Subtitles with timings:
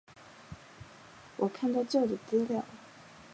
[1.37, 2.65] 我看到旧的资料